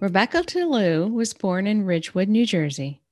[0.00, 3.02] Rebecca Tillou was born in Ridgewood, New Jersey.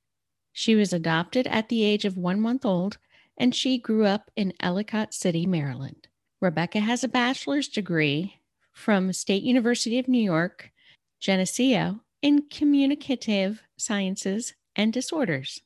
[0.53, 2.97] She was adopted at the age of one month old,
[3.37, 6.07] and she grew up in Ellicott City, Maryland.
[6.39, 8.39] Rebecca has a bachelor's degree
[8.71, 10.71] from State University of New York,
[11.19, 15.61] Geneseo, in communicative sciences and disorders.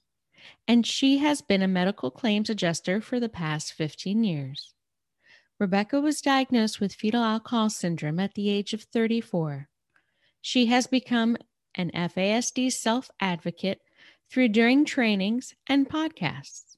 [0.68, 4.74] And she has been a medical claims adjuster for the past 15 years.
[5.60, 9.68] Rebecca was diagnosed with fetal alcohol syndrome at the age of 34.
[10.42, 11.38] She has become
[11.76, 13.82] an FASD self advocate
[14.30, 16.78] through during trainings and podcasts.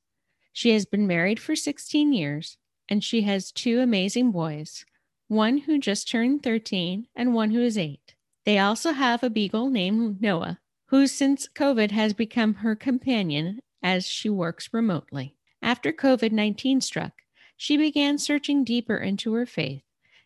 [0.52, 2.58] She has been married for 16 years
[2.90, 4.86] and she has two amazing boys,
[5.28, 8.16] one who just turned 13 and one who is 8.
[8.46, 14.06] They also have a beagle named Noah, who since COVID has become her companion as
[14.06, 15.36] she works remotely.
[15.62, 17.14] After COVID 19 struck,
[17.56, 19.84] she began searching deeper into her faith,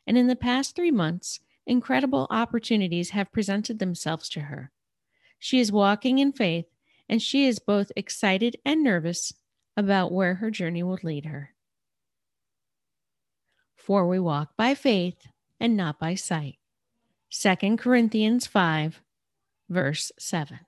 [0.07, 4.71] and in the past three months, incredible opportunities have presented themselves to her.
[5.37, 6.65] She is walking in faith,
[7.07, 9.33] and she is both excited and nervous
[9.75, 11.53] about where her journey will lead her.
[13.75, 15.27] For we walk by faith
[15.59, 16.57] and not by sight.
[17.31, 19.01] 2 Corinthians 5,
[19.69, 20.59] verse 7.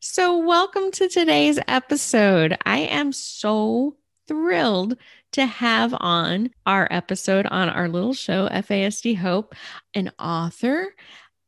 [0.00, 2.56] So, welcome to today's episode.
[2.64, 3.96] I am so
[4.28, 4.96] thrilled
[5.32, 9.54] to have on our episode on our little show, FASD Hope,
[9.94, 10.94] an author,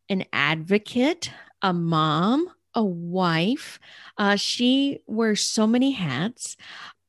[0.09, 1.31] an advocate,
[1.63, 3.79] a mom, a wife.
[4.19, 6.57] Uh, she wears so many hats.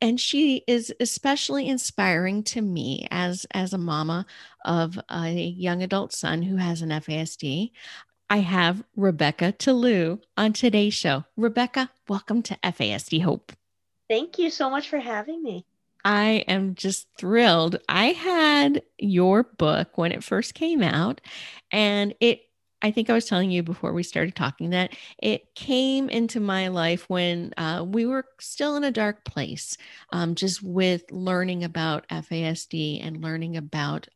[0.04, 4.26] And she is especially inspiring to me as, as a mama
[4.66, 7.72] of a young adult son who has an FASD.
[8.28, 11.26] I have Rebecca Tillou on today's show.
[11.38, 13.52] Rebecca, welcome to FASD Hope.
[14.10, 15.66] Thank you so much for having me.
[16.04, 17.78] I am just thrilled.
[17.88, 21.22] I had your book when it first came out,
[21.72, 22.42] and it
[22.84, 26.70] I think I was telling you before we started talking that it came into my
[26.70, 29.78] life when uh, we were still in a dark place,
[30.12, 34.08] um, just with learning about FASD and learning about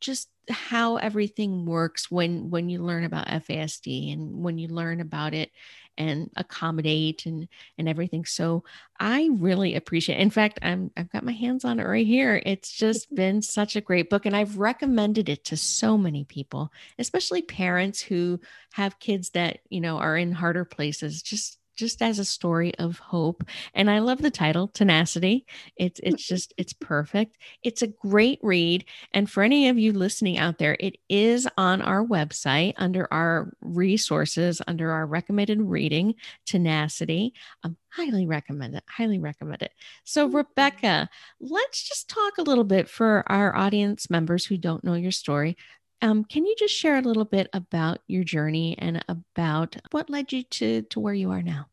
[0.00, 5.34] just how everything works when when you learn about FASD and when you learn about
[5.34, 5.50] it
[5.98, 7.48] and accommodate and
[7.78, 8.24] and everything.
[8.24, 8.64] So
[8.98, 10.18] I really appreciate.
[10.18, 10.22] It.
[10.22, 12.42] In fact, I'm I've got my hands on it right here.
[12.44, 16.72] It's just been such a great book, and I've recommended it to so many people,
[16.98, 18.40] especially parents who
[18.72, 21.22] have kids that you know are in harder places.
[21.22, 23.44] Just just as a story of hope.
[23.74, 25.46] And I love the title, Tenacity.
[25.76, 27.36] It's it's just it's perfect.
[27.62, 28.84] It's a great read.
[29.12, 33.52] And for any of you listening out there, it is on our website under our
[33.60, 36.14] resources, under our recommended reading,
[36.46, 37.34] Tenacity.
[37.62, 38.84] Um, highly recommend it.
[38.88, 39.72] Highly recommend it.
[40.04, 41.08] So, Rebecca,
[41.40, 45.56] let's just talk a little bit for our audience members who don't know your story
[46.02, 50.32] um, can you just share a little bit about your journey and about what led
[50.32, 51.66] you to to where you are now?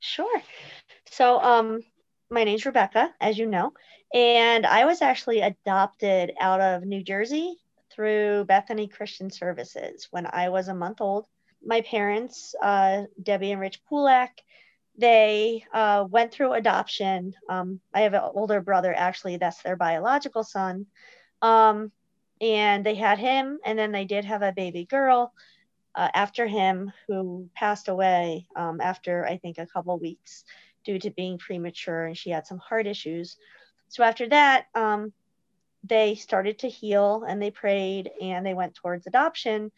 [0.00, 0.42] Sure.
[1.10, 1.80] So, um,
[2.30, 3.72] my name's Rebecca, as you know,
[4.12, 7.56] and I was actually adopted out of New Jersey
[7.90, 11.26] through Bethany Christian Services when I was a month old.
[11.64, 14.30] My parents, uh, Debbie and Rich Pulak,
[14.96, 17.34] they uh, went through adoption.
[17.48, 20.86] Um, I have an older brother, actually, that's their biological son.
[21.42, 21.92] Um,
[22.40, 25.32] and they had him and then they did have a baby girl
[25.94, 30.44] uh, after him who passed away um, after i think a couple weeks
[30.88, 33.36] due to being premature and she had some heart issues.
[33.88, 35.12] So after that um,
[35.84, 39.70] they started to heal and they prayed and they went towards adoption.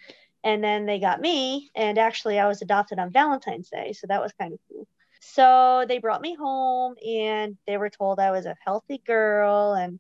[0.45, 4.23] And then they got me and actually i was adopted on valentine's day so that
[4.23, 4.87] was kind of cool.
[5.21, 9.99] So they brought me home and they were told i was a healthy girl and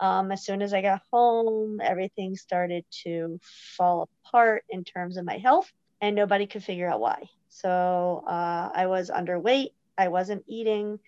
[0.00, 3.38] um, as soon as I got home, everything started to
[3.76, 5.70] fall apart in terms of my health,
[6.00, 7.28] and nobody could figure out why.
[7.48, 10.98] So uh, I was underweight, I wasn't eating.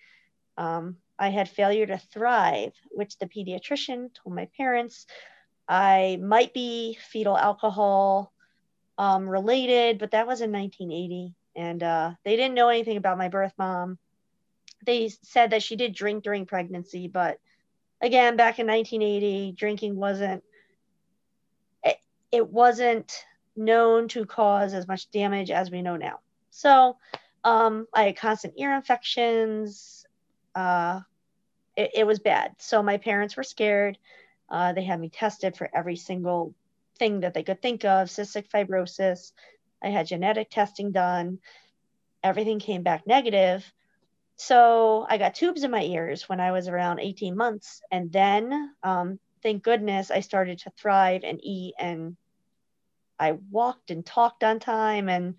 [0.57, 5.07] Um, I had failure to thrive, which the pediatrician told my parents
[5.67, 8.31] I might be fetal alcohol
[8.97, 11.33] um, related, but that was in 1980.
[11.55, 13.97] And uh, they didn't know anything about my birth mom.
[14.85, 17.37] They said that she did drink during pregnancy, but
[18.03, 20.43] again, back in 1980, drinking wasn't
[21.83, 21.97] it,
[22.31, 26.19] it wasn't known to cause as much damage as we know now.
[26.51, 26.97] So
[27.43, 30.05] um, I had constant ear infections.
[30.53, 30.99] Uh,
[31.75, 32.55] it, it, was bad.
[32.59, 33.97] So my parents were scared.
[34.49, 36.53] Uh, they had me tested for every single
[36.99, 39.31] thing that they could think of cystic fibrosis.
[39.81, 41.39] I had genetic testing done.
[42.23, 43.65] Everything came back negative.
[44.35, 47.81] So I got tubes in my ears when I was around 18 months.
[47.91, 52.17] And then, um, thank goodness, I started to thrive and eat and
[53.19, 55.07] I walked and talked on time.
[55.07, 55.35] And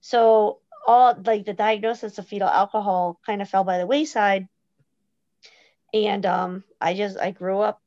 [0.00, 4.48] so all like the diagnosis of fetal alcohol kind of fell by the wayside.
[5.94, 7.80] And um, I just, I grew up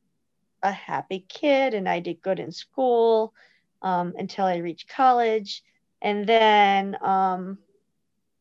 [0.63, 3.33] a happy kid and I did good in school
[3.81, 5.63] um, until I reached college.
[6.01, 7.57] And then um,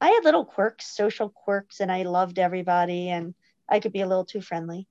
[0.05, 3.35] I had little quirks, social quirks, and I loved everybody and
[3.67, 4.87] I could be a little too friendly.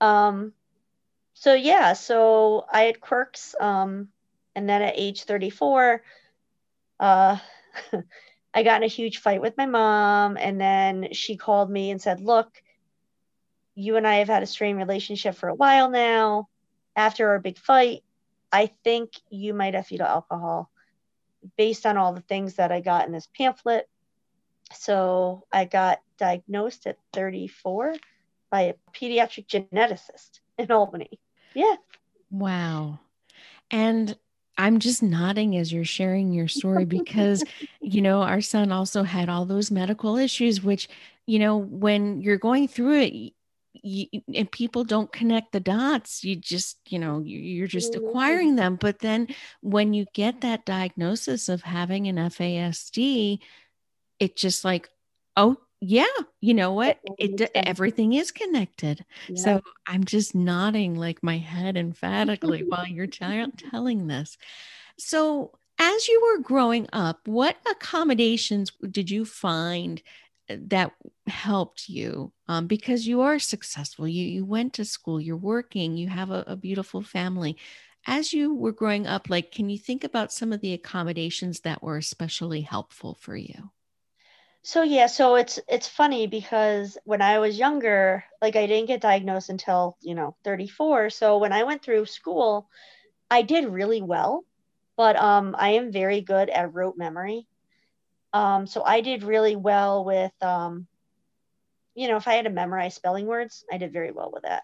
[0.00, 0.54] Um,
[1.34, 3.54] so yeah, so I had quirks.
[3.60, 4.08] Um,
[4.56, 6.02] and then at age 34,
[6.98, 7.36] uh,
[8.54, 10.36] I got in a huge fight with my mom.
[10.36, 12.60] And then she called me and said, Look,
[13.76, 16.48] you and I have had a strained relationship for a while now.
[16.96, 18.02] After our big fight,
[18.50, 20.72] I think you might have fetal alcohol
[21.56, 23.88] based on all the things that I got in this pamphlet.
[24.72, 27.96] So I got diagnosed at 34
[28.50, 31.18] by a pediatric geneticist in Albany.
[31.54, 31.76] Yeah.
[32.30, 33.00] Wow.
[33.70, 34.16] And
[34.58, 37.42] I'm just nodding as you're sharing your story because,
[37.80, 40.88] you know, our son also had all those medical issues, which,
[41.26, 43.32] you know, when you're going through it,
[43.82, 48.04] you, and people don't connect the dots you just you know you're just mm-hmm.
[48.04, 49.28] acquiring them but then
[49.60, 53.38] when you get that diagnosis of having an fasd
[54.20, 54.88] it just like
[55.36, 56.04] oh yeah
[56.40, 57.00] you know what?
[57.18, 59.04] It everything is connected.
[59.28, 59.36] Yeah.
[59.36, 64.36] so i'm just nodding like my head emphatically while you're t- telling this.
[64.98, 70.02] So as you were growing up what accommodations did you find
[70.50, 70.92] uh, that
[71.26, 72.32] helped you?
[72.48, 74.06] Um, because you are successful.
[74.06, 75.20] You you went to school.
[75.20, 75.96] You're working.
[75.96, 77.56] You have a, a beautiful family.
[78.06, 81.82] As you were growing up like can you think about some of the accommodations that
[81.82, 83.70] were especially helpful for you
[84.62, 89.00] so yeah, so it's it's funny because when I was younger, like I didn't get
[89.00, 91.10] diagnosed until, you know, 34.
[91.10, 92.68] So when I went through school,
[93.30, 94.44] I did really well,
[94.96, 97.46] but um I am very good at rote memory.
[98.34, 100.86] Um so I did really well with um
[101.94, 104.62] you know, if I had to memorize spelling words, I did very well with that.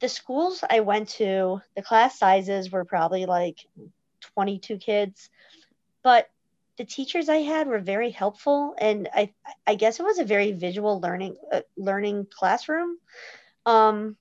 [0.00, 3.66] The schools I went to, the class sizes were probably like
[4.34, 5.30] 22 kids,
[6.02, 6.28] but
[6.78, 9.34] the teachers I had were very helpful, and I
[9.66, 12.96] I guess it was a very visual learning uh, learning classroom.
[13.66, 14.16] Um,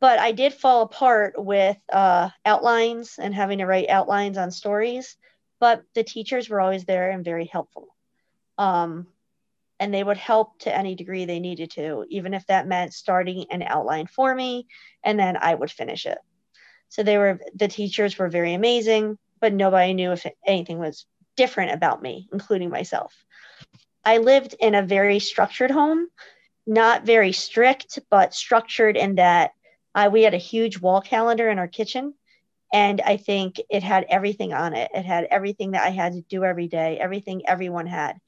[0.00, 5.16] but I did fall apart with uh, outlines and having to write outlines on stories.
[5.60, 7.88] But the teachers were always there and very helpful.
[8.58, 9.08] Um,
[9.80, 13.46] and they would help to any degree they needed to, even if that meant starting
[13.50, 14.66] an outline for me
[15.04, 16.18] and then I would finish it.
[16.88, 21.06] So they were the teachers were very amazing, but nobody knew if anything was
[21.38, 23.14] different about me, including myself.
[24.04, 26.08] I lived in a very structured home,
[26.66, 29.52] not very strict, but structured in that
[30.12, 32.14] we had a huge wall calendar in our kitchen.
[32.72, 34.90] And I think it had everything on it.
[34.92, 38.18] It had everything that I had to do every day, everything everyone had.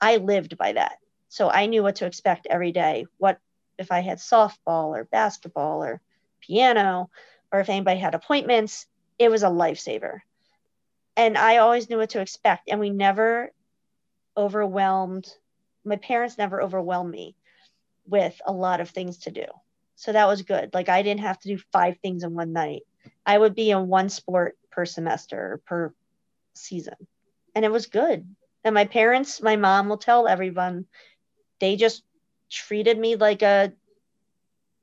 [0.00, 0.98] I lived by that.
[1.28, 3.06] So I knew what to expect every day.
[3.18, 3.38] What
[3.78, 6.02] if I had softball or basketball or
[6.40, 7.08] piano,
[7.50, 8.86] or if anybody had appointments,
[9.18, 10.20] it was a lifesaver
[11.16, 12.68] and I always knew what to expect.
[12.68, 13.52] And we never
[14.36, 15.32] overwhelmed,
[15.84, 17.36] my parents never overwhelmed me
[18.06, 19.44] with a lot of things to do.
[19.96, 20.74] So that was good.
[20.74, 22.82] Like I didn't have to do five things in one night.
[23.24, 25.94] I would be in one sport per semester, or per
[26.54, 26.94] season.
[27.54, 28.26] And it was good.
[28.64, 30.86] And my parents, my mom will tell everyone,
[31.60, 32.02] they just
[32.50, 33.72] treated me like a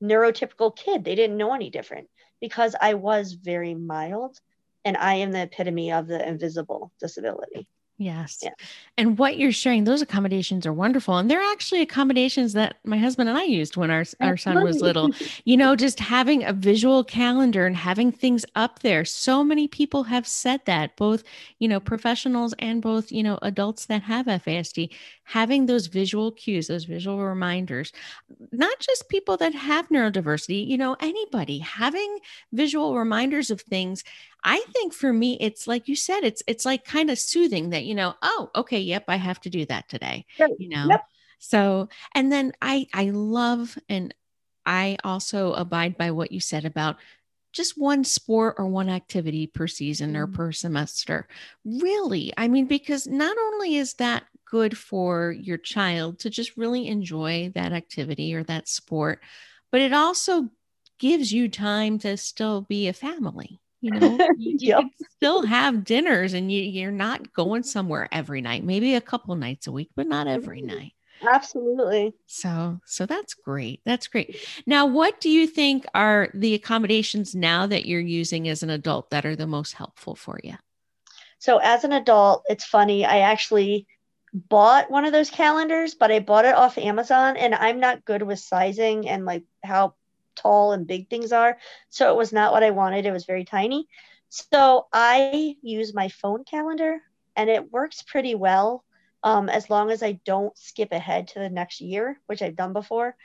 [0.01, 1.03] neurotypical kid.
[1.03, 2.09] They didn't know any different
[2.39, 4.39] because I was very mild
[4.85, 7.67] and I am the epitome of the invisible disability.
[8.01, 8.39] Yes.
[8.41, 8.51] Yeah.
[8.97, 11.17] And what you're sharing, those accommodations are wonderful.
[11.17, 14.79] And they're actually accommodations that my husband and I used when our, our son was
[14.79, 15.11] little.
[15.43, 19.03] You know, just having a visual calendar and having things up there.
[19.03, 21.23] So many people have said that, both,
[21.59, 24.93] you know, professionals and both, you know, adults that have FASD,
[25.25, 27.91] having those visual cues, those visual reminders,
[28.53, 32.19] not just people that have neurodiversity, you know, anybody having
[32.53, 34.05] visual reminders of things
[34.43, 37.85] I think for me, it's like you said, it's it's like kind of soothing that
[37.85, 40.25] you know, oh, okay, yep, I have to do that today.
[40.57, 41.01] You know, yep.
[41.39, 44.13] so and then I I love and
[44.65, 46.97] I also abide by what you said about
[47.53, 50.33] just one sport or one activity per season or Mhm.
[50.33, 51.27] per semester.
[51.65, 56.87] Really, I mean, because not only is that good for your child to just really
[56.87, 59.21] enjoy that activity or that sport,
[59.71, 60.49] but it also
[60.99, 63.59] gives you time to still be a family.
[63.81, 64.83] You know, you, Yep.
[65.15, 69.67] still have dinners and you, you're not going somewhere every night, maybe a couple nights
[69.67, 70.67] a week, but not every Mhm.
[70.67, 70.93] night.
[71.27, 72.13] Absolutely.
[72.27, 73.81] So, so that's great.
[73.85, 74.37] That's great.
[74.67, 79.09] Now, what do you think are the accommodations now that you're using as an adult
[79.09, 80.55] that are the most helpful for you?
[81.39, 83.05] So as an adult, it's funny.
[83.05, 83.87] I actually
[84.33, 88.21] bought one of those calendars, but I bought it off Amazon and I'm not good
[88.21, 89.95] with sizing and like how
[90.41, 91.57] tall and big things are.
[91.89, 93.05] So it was not what I wanted.
[93.05, 93.87] It was very tiny.
[94.29, 96.99] So I use my phone calendar
[97.35, 98.83] and it works pretty well
[99.23, 102.73] um, as long as I don't skip ahead to the next year, which I've done
[102.73, 103.15] before.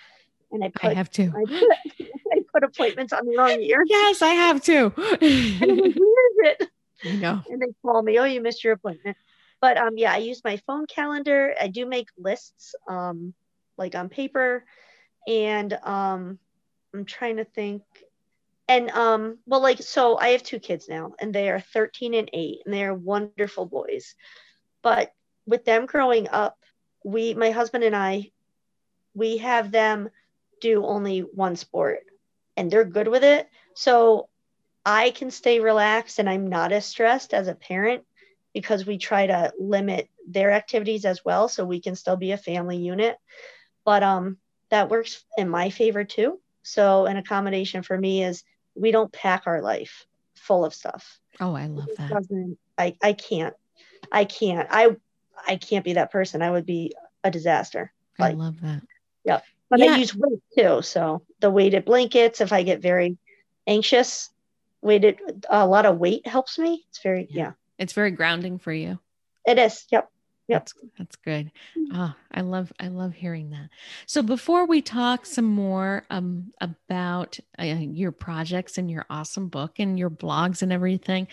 [0.51, 1.23] And I I have to.
[1.37, 3.85] I put, I put appointments on the wrong year.
[3.89, 4.93] Yes, I have to.
[5.21, 6.71] And I'm like, where is it?
[7.05, 7.43] Know.
[7.51, 9.17] and they call me, oh, you missed your appointment.
[9.61, 11.55] But um, yeah, I use my phone calendar.
[11.61, 13.35] I do make lists, um,
[13.77, 14.65] like on paper,
[15.27, 16.39] and um,
[16.95, 17.83] I'm trying to think.
[18.69, 22.31] And um, well, like so, I have two kids now, and they are 13 and
[22.33, 24.15] 8, and they are wonderful boys.
[24.83, 25.13] But
[25.47, 26.57] with them growing up,
[27.05, 28.31] we, my husband and I,
[29.15, 30.09] we have them
[30.61, 32.01] do only one sport,
[32.57, 33.49] and they're good with it.
[33.75, 34.29] So
[34.85, 38.05] I can stay relaxed and I'm not as stressed as a parent
[38.53, 42.37] because we try to limit their activities as well so we can still be a
[42.37, 43.17] family unit.
[43.85, 44.39] But um
[44.71, 46.41] that works in my favor too.
[46.65, 48.43] So an accommodation for me is
[48.75, 51.21] we don't pack our life full of stuff.
[51.41, 52.51] Oh, I love that.
[52.77, 53.55] I I can't.
[54.11, 54.67] I can't.
[54.71, 54.97] I
[55.47, 56.43] I can't be that person.
[56.43, 56.93] I would be
[57.23, 57.93] a disaster.
[58.19, 58.83] I like- love that.
[59.71, 59.95] But Yeah.
[59.95, 60.83] I use weight too.
[60.83, 63.17] So the weighted blankets, if I get very
[63.67, 64.31] anxious,
[64.83, 65.19] weighted
[65.49, 66.85] a lot of weight helps me.
[66.91, 67.43] It's very Yeah.
[67.45, 67.53] yeah.
[67.79, 68.99] It's very grounding for you.
[69.47, 69.87] It is.
[69.91, 70.11] Yep.
[70.49, 70.61] Yep.
[70.61, 71.51] That's that's good.
[71.91, 73.71] Ah, I love I love hearing that.
[74.07, 79.79] So before we talk some more um, about uh, your projects and your awesome book
[79.79, 81.29] and your blogs and everything,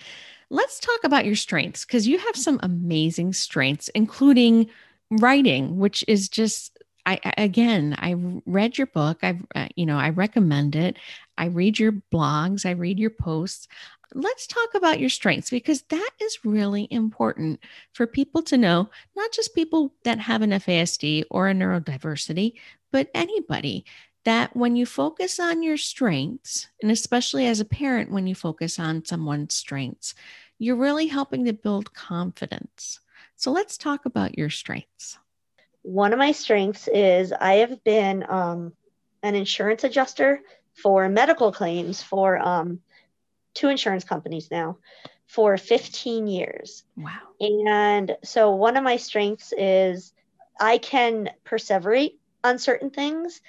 [0.50, 4.70] let's talk about your strengths because you have some amazing strengths, including
[5.12, 8.16] writing, which is just I I- again I
[8.46, 9.20] read your book.
[9.24, 10.98] I've uh, you know I recommend it.
[11.38, 12.66] I read your blogs.
[12.66, 13.68] I read your posts.
[14.14, 17.60] Let's talk about your strengths because that is really important
[17.94, 22.54] for people to know, not just people that have an FASD or a neurodiversity,
[22.92, 23.86] but anybody
[24.24, 28.78] that when you focus on your strengths, and especially as a parent, when you focus
[28.78, 30.14] on someone's strengths,
[30.60, 33.00] you're really helping to build confidence.
[33.36, 35.18] So let's talk about your strengths.
[35.82, 38.74] One of my strengths is I have been um,
[39.24, 40.42] an insurance adjuster
[40.76, 42.80] for medical claims for um,
[43.54, 44.78] two insurance companies now
[45.28, 46.84] for 15 years.
[46.98, 47.20] Wow.
[47.40, 50.14] And so one of my strengths is
[50.60, 53.42] I can perseverate on certain things.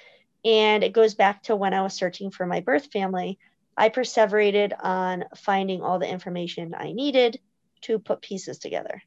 [0.45, 3.39] And it goes back to when I was searching for my birth family.
[3.77, 7.39] I perseverated on finding all the information I needed
[7.81, 9.01] to put pieces together.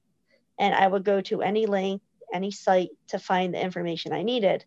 [0.59, 4.65] And I would go to any link, any site to find the information I needed.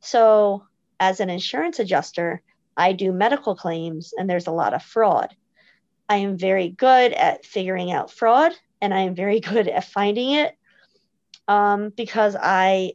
[0.00, 0.64] So,
[1.00, 2.42] as an insurance adjuster,
[2.76, 5.34] I do medical claims and there's a lot of fraud.
[6.12, 8.52] I am very good at figuring out fraud
[8.82, 10.54] and I am very good at finding it
[11.48, 12.92] um, because I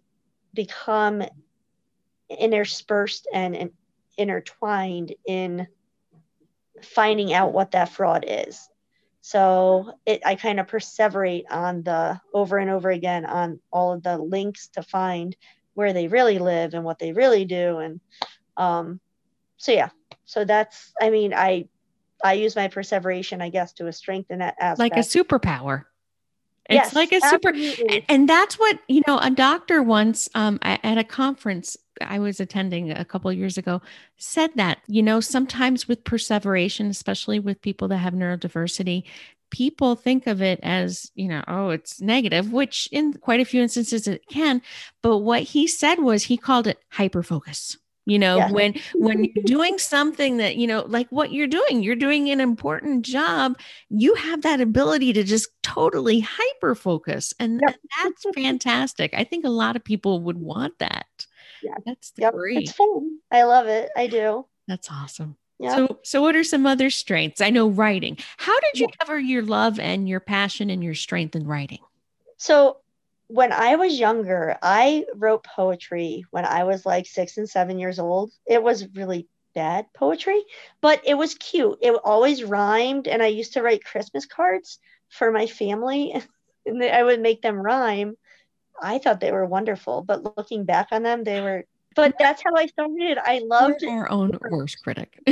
[0.53, 1.23] become
[2.29, 3.71] interspersed and, and
[4.19, 5.65] intertwined in
[6.83, 8.69] finding out what that fraud is.
[9.21, 14.03] So it, I kind of perseverate on the over and over again on all of
[14.03, 15.35] the links to find
[15.73, 17.79] where they really live and what they really do.
[17.79, 17.99] And
[18.57, 18.99] um,
[19.57, 19.89] so, yeah,
[20.25, 21.67] so that's, I mean, I,
[22.23, 24.79] I use my perseveration, I guess, to a strength in that aspect.
[24.79, 25.85] Like a superpower.
[26.69, 28.05] It's Yes, like a super, absolutely.
[28.09, 32.91] and, that's what you know a doctor once um, at a conference i was attending
[32.91, 33.81] a couple of years ago
[34.17, 39.03] said that you know sometimes with perseveration especially with people that have neurodiversity
[39.49, 43.61] people think of it as you know oh it's negative which in quite a few
[43.61, 44.61] instances it can
[45.01, 48.51] but what he said was he called it hyperfocus you know Yes.
[48.51, 52.39] when when you're doing something that you know like what you're doing you're doing an
[52.41, 53.59] important job
[53.89, 57.75] you have that ability to just totally hyper focus and Yep.
[58.03, 61.27] that's fantastic i think a lot of people would want that
[61.61, 61.75] Yeah.
[61.85, 63.19] that's Yep, great it's fun.
[63.31, 63.89] I love it.
[63.95, 64.45] I do.
[64.67, 65.75] that's awesome Yeah.
[65.75, 68.95] so so what are some other strengths i know writing how did you Yeah.
[69.05, 71.79] cover your love and your passion and your strength in writing
[72.37, 72.77] So
[73.27, 77.99] when I was younger, I wrote poetry when I was like six and seven years
[77.99, 78.31] old.
[78.45, 80.43] It was really bad poetry,
[80.81, 81.79] but it was cute.
[81.81, 84.79] It always rhymed, and I used to write Christmas cards
[85.09, 86.13] for my family,
[86.65, 88.15] and I would make them rhyme.
[88.81, 91.65] I thought they were wonderful, but looking back on them, they were.
[91.95, 93.17] But that's how I started.
[93.17, 95.19] I loved We're our own worst critic.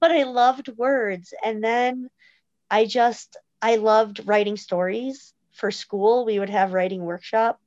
[0.00, 2.08] but I loved words, and then
[2.70, 6.24] I just I loved writing stories for school.
[6.24, 7.60] We would have writing workshop,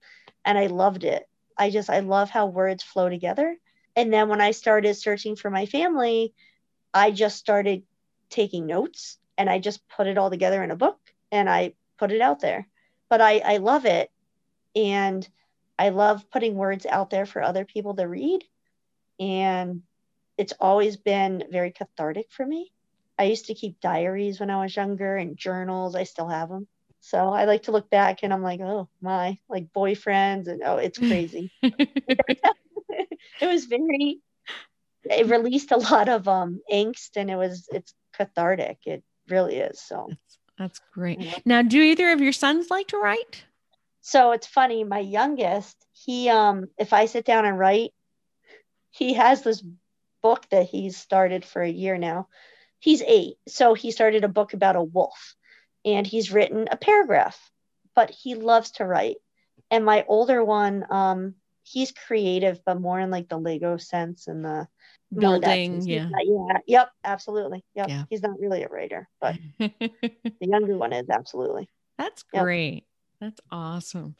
[0.44, 1.28] and I loved it.
[1.58, 3.56] I just I love how words flow together.
[3.96, 6.34] And then when I started searching for my family,
[6.94, 7.84] I just started
[8.30, 11.00] taking notes and I just put it all together in a book
[11.32, 12.68] and I put it out there.
[13.10, 14.12] But I, I love it.
[14.76, 15.28] And
[15.80, 18.44] I love putting words out there for other people to read.
[19.20, 19.84] And
[20.38, 22.72] it's always been very cathartic for me.
[23.18, 25.96] I used to keep diaries when I was younger and journals.
[25.96, 26.68] I still have them.
[27.06, 30.78] So I like to look back and I'm like, oh my, like boyfriends and oh,
[30.78, 31.52] it's crazy.
[31.62, 34.22] it was very
[35.04, 38.80] it released a lot of um angst and it was it's cathartic.
[38.88, 39.80] It really is.
[39.80, 41.22] So that's, that's great.
[41.22, 41.38] Yeah.
[41.46, 43.44] Now, do either of your sons like to write?
[44.02, 47.94] So it's funny, my youngest, he um if I sit down and write,
[48.90, 49.64] he has this
[50.24, 52.30] book that he's started for a year now.
[52.80, 53.36] He's eight.
[53.48, 55.36] So he started a book about a wolf
[55.86, 57.40] and he's written a paragraph,
[57.96, 59.18] but he loves to write.
[59.72, 64.44] And my older one, um, he's creative, but more in like the Lego sense and
[64.44, 64.68] the
[65.14, 65.82] building.
[65.88, 66.10] Yeah.
[66.10, 66.58] Not, yeah.
[66.66, 66.90] Yep.
[67.04, 67.64] Absolutely.
[67.76, 67.90] Yep.
[67.90, 68.04] Yeah.
[68.10, 69.92] He's not really a writer, but the
[70.42, 71.70] younger one is absolutely.
[71.98, 72.74] That's great.
[72.74, 72.84] Yep.
[73.22, 74.16] That's awesome.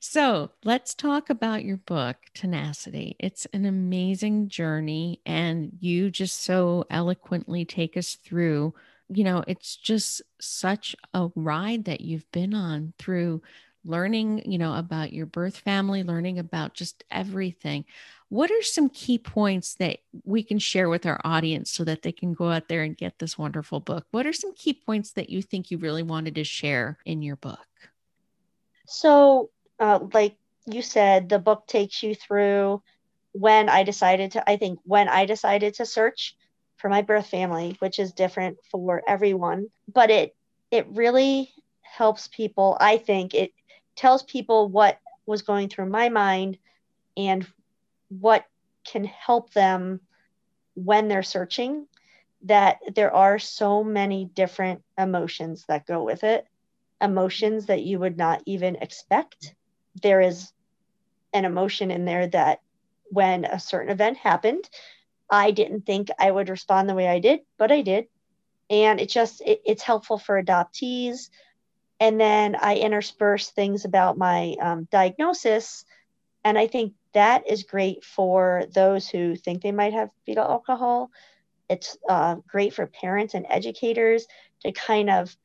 [0.00, 3.14] So let's talk about your book, Tenacity.
[3.18, 8.74] It's an amazing journey, and you just so eloquently take us through
[9.08, 13.42] you know, it's just such a ride that you've been on through
[13.84, 17.84] learning, you know, about your birth family, learning about just everything.
[18.28, 22.12] What are some key points that we can share with our audience so that they
[22.12, 24.06] can go out there and get this wonderful book?
[24.10, 27.36] What are some key points that you think you really wanted to share in your
[27.36, 27.66] book?
[28.86, 29.50] So,
[29.80, 30.36] uh, like
[30.66, 32.82] you said, the book takes you through
[33.32, 36.36] when I decided to, I think, when I decided to search
[36.78, 39.68] for my birth family, which is different for everyone.
[39.92, 40.36] But it
[40.70, 42.76] it really helps people.
[42.80, 43.52] I think it
[43.96, 46.58] tells people what was going through my mind
[47.16, 47.46] and
[48.08, 48.44] what
[48.84, 50.00] can help them
[50.74, 51.86] when they're searching
[52.42, 56.46] that there are so many different emotions that go with it
[57.00, 59.54] emotions that you would not even expect
[60.02, 60.52] there is
[61.32, 62.60] an emotion in there that
[63.10, 64.68] when a certain event happened
[65.30, 68.06] I didn't think I would respond the way I did, but I did.
[68.70, 71.30] And it just, it, it's helpful for adoptees.
[72.00, 75.84] And then I intersperse things about my um, diagnosis.
[76.44, 81.10] And I think that is great for those who think they might have fetal alcohol.
[81.68, 84.26] It's uh, great for parents and educators
[84.60, 85.36] to kind of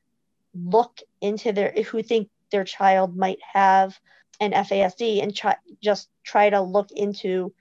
[0.53, 3.97] look into their, who think their child might have
[4.39, 7.53] an FASD and try, just try to look into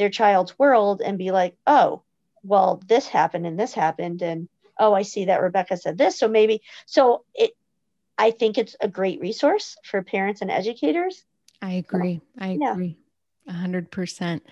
[0.00, 2.02] their child's world and be like, oh,
[2.42, 4.22] well, this happened and this happened.
[4.22, 6.18] And oh, I see that Rebecca said this.
[6.18, 7.52] So maybe, so it,
[8.16, 11.22] I think it's a great resource for parents and educators.
[11.60, 12.22] I agree.
[12.38, 12.96] I agree
[13.46, 14.46] a hundred percent.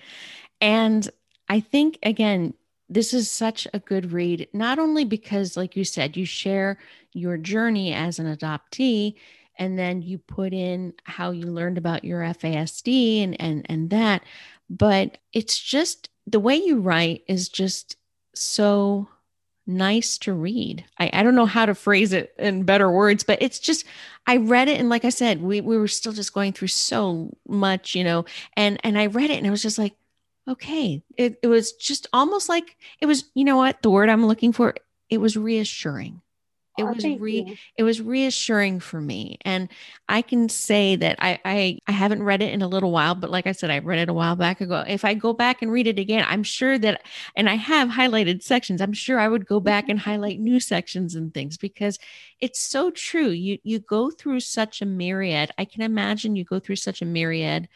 [0.61, 1.09] And
[1.47, 2.53] I think again,
[2.89, 6.77] this is such a good read, not only because, like you said, you share
[7.13, 9.15] your journey as an adoptee,
[9.57, 14.23] and then you put in how you learned about your FASD and and and that,
[14.69, 17.97] but it's just the way you write is just
[18.35, 19.07] so
[19.65, 20.83] nice to read.
[20.97, 23.85] I, I don't know how to phrase it in better words, but it's just
[24.27, 27.31] I read it and like I said, we we were still just going through so
[27.47, 29.95] much, you know, and and I read it and it was just like,
[30.47, 31.03] okay.
[31.17, 34.53] It it was just almost like it was, you know what, the word I'm looking
[34.53, 34.75] for,
[35.09, 36.21] it was reassuring
[36.79, 39.37] it oh, was re it was reassuring for me.
[39.45, 39.69] And
[40.07, 43.29] i can say that I, I i haven't read it in a little while but
[43.29, 44.83] like i said i read it a while back ago.
[44.87, 47.01] If i go back and read it again i'm sure that
[47.35, 50.09] and i have highlighted sections i'm sure i would go back and mm-hmm.
[50.09, 51.99] highlight new sections and things because
[52.39, 53.29] it's so true.
[53.29, 57.05] You you go through such a myriad i can imagine you go through such a
[57.05, 57.67] myriad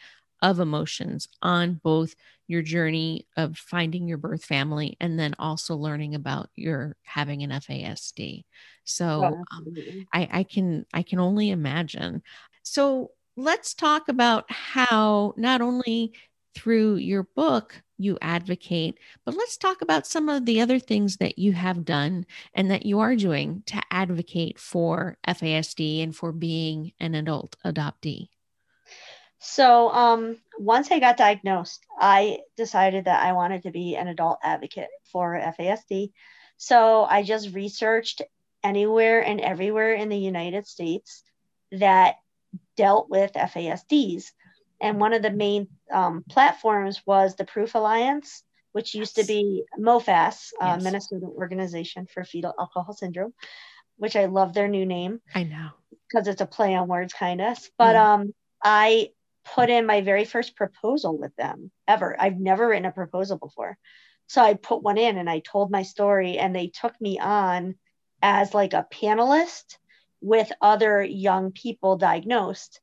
[0.42, 2.14] of emotions on both
[2.46, 7.50] your journey of finding your birth family and then also learning about your having an
[7.50, 8.44] FASD.
[8.84, 9.72] So um,
[10.12, 12.22] I, I can I can only imagine.
[12.62, 16.12] So let's talk about how not only
[16.54, 21.38] through your book you advocate, but let's talk about some of the other things that
[21.38, 26.92] you have done and that you are doing to advocate for FASD and for being
[27.00, 28.28] an adult adoptee.
[29.46, 34.38] So um, once I got diagnosed, I decided that I wanted to be an adult
[34.42, 36.12] advocate for FASD.
[36.56, 38.22] So I just researched
[38.64, 41.22] anywhere and everywhere in the United States
[41.72, 42.16] that
[42.76, 44.32] dealt with FASDs.
[44.80, 49.64] And one of the main um, platforms was the Proof Alliance, which used to be
[49.78, 50.82] MOFAS, uh, yes.
[50.82, 53.34] Minnesota Organization for Fetal Alcohol Syndrome,
[53.98, 55.20] which I love their new name.
[55.34, 55.68] I know.
[56.08, 57.58] Because it's a play on words, kind of.
[57.76, 58.00] But mm.
[58.00, 59.10] um, I
[59.44, 62.16] put in my very first proposal with them ever.
[62.18, 63.76] I've never written a proposal before.
[64.26, 67.74] So I put one in and I told my story, and they took me on
[68.22, 69.76] as like a panelist
[70.20, 72.80] with other young people diagnosed.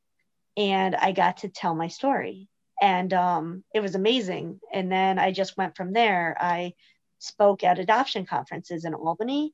[0.56, 2.48] And I got to tell my story.
[2.80, 4.60] And um, it was amazing.
[4.72, 6.38] And then I just went from there.
[6.40, 6.74] I
[7.20, 9.54] spoke at adoption conferences in Albany.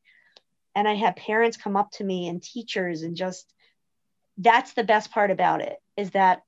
[0.76, 3.52] And I had parents come up to me and teachers, and just
[4.38, 6.43] that's the best part about it is that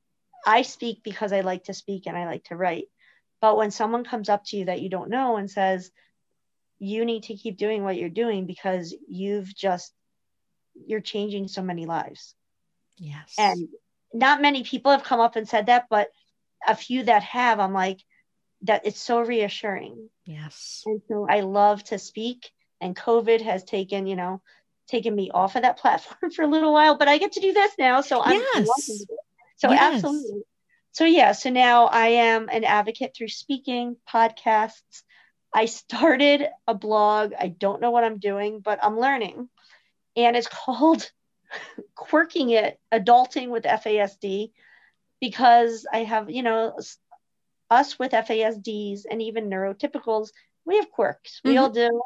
[0.46, 2.86] I speak because I like to speak and I like to write.
[3.42, 5.92] But when someone comes up to you that you don't know and says,
[6.80, 9.94] you need to keep doing what you're doing because you've just,
[10.86, 12.34] you're changing so many lives.
[12.98, 13.36] Yes.
[13.38, 13.70] And
[14.14, 16.10] not many people have come up and said that, but
[16.68, 18.00] a few that have, I'm like,
[18.64, 20.10] that it's so reassuring.
[20.26, 20.84] Yes.
[20.86, 22.50] And so I love to speak,
[22.82, 24.42] and COVID has taken, you know,
[24.88, 27.54] taken me off of that platform for a little while, but I get to do
[27.54, 28.02] this now.
[28.02, 29.06] So I'm yes.
[29.60, 29.96] So yes.
[29.96, 30.42] absolutely.
[30.94, 35.04] So yeah, so now I am an advocate through speaking, podcasts.
[35.54, 37.34] I started a blog.
[37.38, 39.50] I don't know what I'm doing, but I'm learning.
[40.16, 41.10] And it's called
[41.96, 44.52] Quirking It, Adulting with FASD,
[45.20, 46.78] because I have, you know,
[47.70, 50.30] us with FASDs and even neurotypicals,
[50.66, 51.42] we have quirks.
[51.44, 51.64] We mm-hmm.
[51.64, 52.02] all do.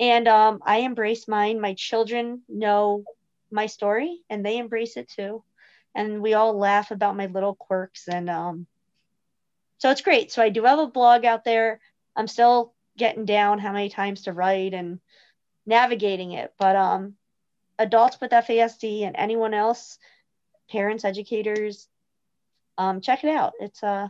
[0.00, 1.60] And um, I embrace mine.
[1.60, 3.04] My children know
[3.50, 5.42] my story and they embrace it too
[5.94, 8.66] and we all laugh about my little quirks and um,
[9.78, 10.32] so it's great.
[10.32, 11.80] So i do have a blog out there.
[12.16, 14.98] I'm still getting down how many times to write and
[15.66, 17.14] navigating it but um,
[17.78, 19.98] adults with fasd and anyone else
[20.70, 21.88] parents educators
[22.78, 23.54] um, check it out.
[23.60, 24.08] It's uh,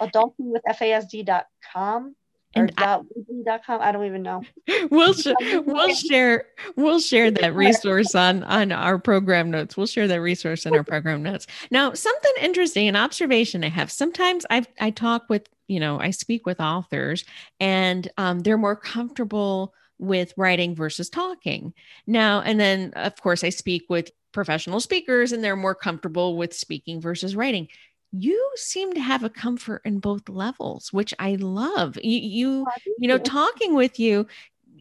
[0.00, 2.14] adultingwithfasd.com
[2.54, 2.76] or and
[3.44, 3.80] dot com.
[3.80, 4.42] I don't even know.
[4.90, 5.28] We'll sh-
[5.66, 9.76] we'll share we'll share that resource on on our program notes.
[9.76, 11.46] We'll share that resource in our program notes.
[11.70, 13.90] Now, something interesting, an observation I have.
[13.90, 17.24] Sometimes I I talk with you know I speak with authors,
[17.60, 21.72] and um, they're more comfortable with writing versus talking.
[22.06, 26.54] Now, and then of course I speak with professional speakers, and they're more comfortable with
[26.54, 27.68] speaking versus writing
[28.12, 31.96] you seem to have a comfort in both levels which i love.
[32.02, 32.66] You you,
[32.98, 34.26] you know talking with you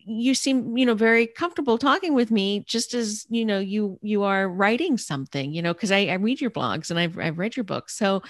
[0.06, 4.24] you seem you know very comfortable talking with me just as you know you you
[4.24, 7.56] are writing something you know because I, I read your blogs and I've, I've read
[7.56, 7.96] your books.
[7.96, 8.22] So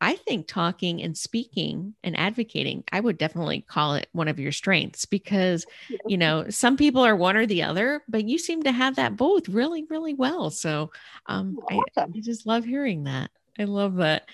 [0.00, 4.50] i think talking and speaking and advocating i would definitely call it one of your
[4.50, 5.64] strengths because
[6.06, 9.16] you know some people are one or the other but you seem to have that
[9.16, 10.50] both really really well.
[10.50, 10.90] So
[11.26, 11.56] um.
[11.70, 14.28] I, I just love hearing that I love that.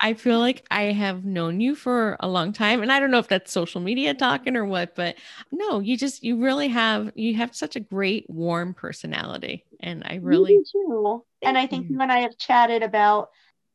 [0.00, 3.18] I feel like I have known you for a long time and I don't know
[3.18, 5.14] if that's social media talking or what but
[5.52, 10.16] no you just you really have you have such a great warm personality and I
[10.20, 11.24] really too.
[11.42, 13.28] And I think you and I have chatted about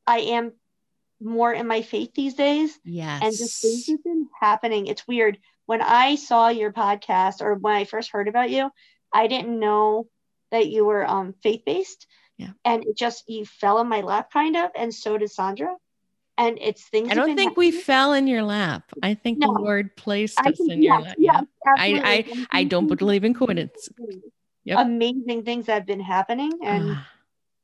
[0.06, 0.52] I am
[1.22, 2.78] more in my faith these days.
[2.84, 3.22] Yes.
[3.24, 4.88] And just things have been happening.
[4.88, 5.38] It's weird.
[5.66, 8.70] When I saw your podcast or when I first heard about you,
[9.14, 10.08] I didn't know
[10.52, 12.08] that you were um faith based.
[12.40, 12.52] Yeah.
[12.64, 15.76] And it just you fell in my lap kind of, and so did Sandra.
[16.38, 17.12] And it's things.
[17.12, 17.56] I don't think happening.
[17.58, 18.84] we fell in your lap.
[19.04, 19.54] I think no.
[19.54, 21.16] the Lord placed us in your lap.
[21.20, 21.42] Yeah.
[21.78, 23.90] I I I don't believe in coincidence.
[24.64, 24.80] Yep.
[24.80, 27.08] Amazing things that have been happening and ah.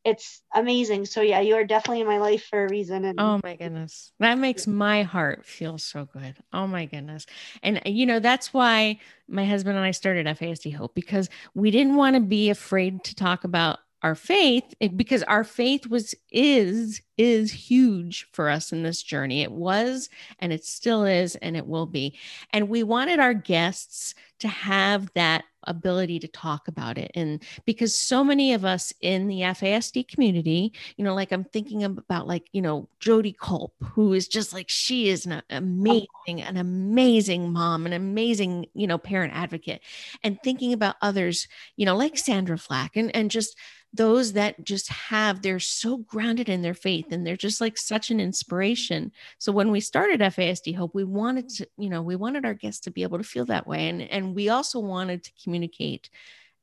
[0.04, 1.06] it's amazing.
[1.06, 3.06] So yeah, you are definitely in my life for a reason.
[3.06, 4.12] And oh my goodness.
[4.20, 6.36] That makes my heart feel so good.
[6.52, 7.28] Oh my goodness.
[7.64, 11.96] And you know, that's why my husband and I started FASD Hope because we didn't
[11.96, 17.52] want to be afraid to talk about our faith because our faith was is is
[17.52, 19.42] huge for us in this journey.
[19.42, 22.16] It was and it still is and it will be.
[22.54, 27.12] And we wanted our guests to have that ability to talk about it.
[27.16, 31.84] And because so many of us in the FASD community you know like I'm thinking
[31.84, 35.42] about like you know Jodee Kulp who is just like she is an oh.
[35.50, 39.82] amazing an amazing mom an amazing you know parent advocate.
[40.24, 43.58] And thinking about others you know like Sandra Flack and and just
[43.94, 48.12] those that just have they're so grounded in their faith and they're just like such
[48.12, 49.10] an inspiration.
[49.38, 52.82] So when we started fasd hope we wanted to you know we wanted our guests
[52.82, 53.88] to be able to feel that way.
[53.90, 55.55] And and we also wanted to communicate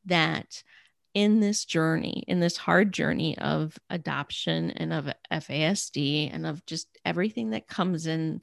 [0.06, 0.62] that
[1.14, 6.88] in this journey, in this hard journey of adoption and of FASD and of just
[7.04, 8.40] everything that comes in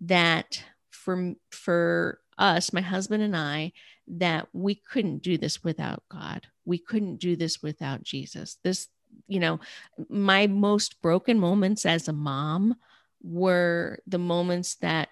[0.00, 3.72] that for for us, my husband and I,
[4.08, 6.46] that we couldn't do this without God.
[6.64, 8.58] We couldn't do this without Jesus.
[8.62, 8.88] This,
[9.26, 9.60] you know,
[10.08, 12.76] my most broken moments as a mom
[13.22, 15.08] were the moments that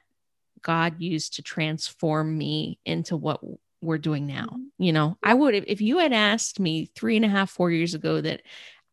[0.63, 3.41] God used to transform me into what
[3.85, 4.47] we're doing now.
[4.47, 4.83] Mm-hmm.
[4.83, 7.95] You know, I would if you had asked me three and a half, four years
[7.95, 8.43] ago that,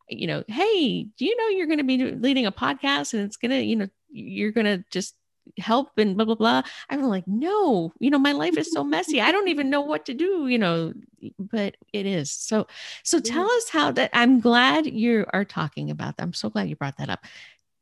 [0.09, 3.37] you know, hey, do you know you're going to be leading a podcast and it's
[3.37, 5.15] going to, you know, you're going to just
[5.57, 9.19] help and blah blah blah i'm like no you know my life is so messy.
[9.19, 10.93] I don't even know what to do you know?
[11.37, 12.31] But it is.
[12.31, 12.67] So
[13.03, 16.23] so tell us how that i'm glad you are talking about that.
[16.23, 17.25] I'm so glad you brought that up.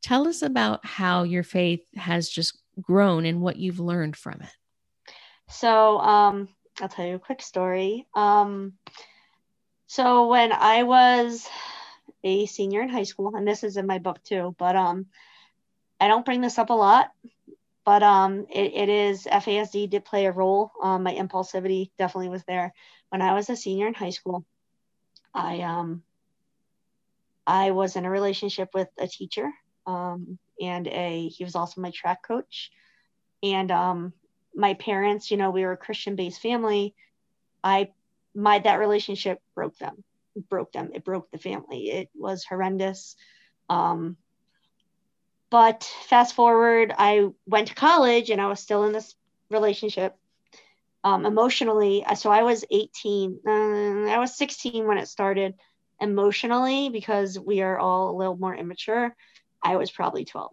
[0.02, 5.14] Tell us about how your faith has just grown and what you've learned from it.
[5.48, 6.48] So um
[6.82, 8.72] i'll tell you a quick story um
[9.86, 11.48] so when i was
[12.24, 15.06] a senior in high school and this is in my book too but um
[16.00, 17.12] I don't bring this up a lot,
[17.84, 20.72] but um, it, it is FASD did play a role.
[20.82, 22.72] Um, my impulsivity definitely was there
[23.10, 24.46] when I was a senior in high school.
[25.34, 26.02] I um,
[27.46, 29.50] I was in a relationship with a teacher,
[29.86, 32.70] um, and a he was also my track coach,
[33.42, 34.14] and um,
[34.54, 36.94] my parents, you know, we were a Christian-based family.
[37.62, 37.90] I
[38.34, 40.04] my that relationship broke them,
[40.48, 40.90] broke them.
[40.94, 41.90] It broke the family.
[41.90, 43.16] It was horrendous.
[43.68, 44.16] Um,
[45.50, 49.14] but fast forward, I went to college and I was still in this
[49.50, 50.16] relationship
[51.02, 52.04] um, emotionally.
[52.16, 55.54] So I was 18, uh, I was 16 when it started.
[56.02, 59.14] Emotionally, because we are all a little more immature,
[59.62, 60.50] I was probably 12,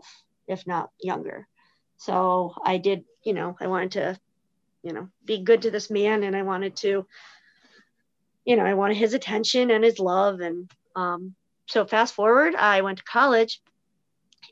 [0.49, 1.47] if not younger.
[1.97, 4.19] So I did, you know, I wanted to,
[4.83, 7.05] you know, be good to this man and I wanted to,
[8.45, 10.39] you know, I wanted his attention and his love.
[10.39, 13.61] And um, so fast forward, I went to college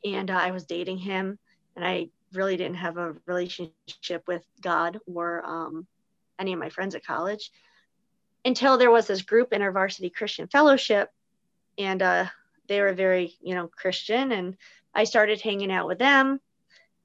[0.04, 1.40] and uh, I was dating him,
[1.76, 5.88] and I really didn't have a relationship with God or um,
[6.38, 7.52] any of my friends at college
[8.44, 11.10] until there was this group InterVarsity Christian Fellowship,
[11.78, 12.26] and uh,
[12.68, 14.56] they were very, you know, Christian, and
[14.94, 16.40] I started hanging out with them,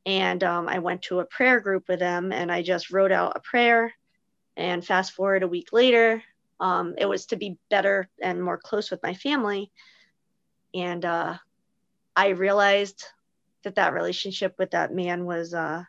[0.07, 3.37] and um, I went to a prayer group with them, and I just wrote out
[3.37, 3.93] a prayer,
[4.57, 6.23] and fast forward a week later,
[6.59, 9.71] um, it was to be better and more close with my family,
[10.75, 11.37] and uh,
[12.17, 13.05] I realized
[13.63, 15.85] that that relationship with that man was uh,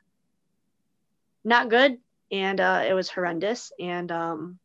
[1.44, 1.98] not good
[2.32, 3.72] and uh, it was horrendous.
[3.80, 4.60] And um,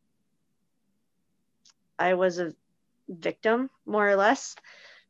[1.99, 2.55] I was a
[3.09, 4.55] victim, more or less.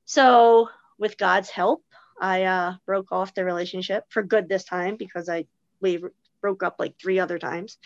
[0.04, 1.84] So, with God's help,
[2.20, 5.46] I uh, broke off the relationship for good this time because I
[5.80, 6.02] we
[6.40, 7.78] broke up like three other times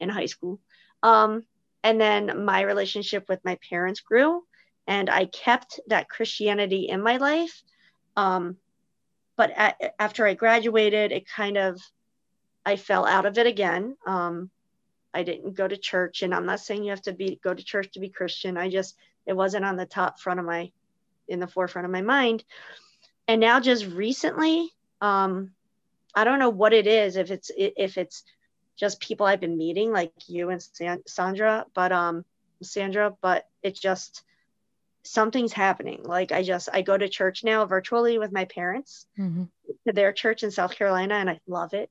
[0.00, 0.60] in high school.
[1.02, 1.44] Um,
[1.82, 4.42] and then my relationship with my parents grew,
[4.86, 7.62] and I kept that Christianity in my life
[8.16, 8.56] um,
[9.36, 11.80] but at, after I graduated, it kind of,
[12.64, 13.96] I fell out of it again.
[14.06, 14.50] Um,
[15.12, 17.64] I didn't go to church, and I'm not saying you have to be go to
[17.64, 18.56] church to be Christian.
[18.56, 20.70] I just it wasn't on the top front of my,
[21.28, 22.44] in the forefront of my mind.
[23.26, 25.52] And now, just recently, um,
[26.14, 27.16] I don't know what it is.
[27.16, 28.24] If it's if it's
[28.76, 30.62] just people I've been meeting, like you and
[31.06, 32.24] Sandra, but um,
[32.62, 34.22] Sandra, but it just
[35.04, 36.02] something's happening.
[36.02, 39.44] Like I just I go to church now virtually with my parents mm-hmm.
[39.86, 41.90] to their church in South Carolina, and I love it.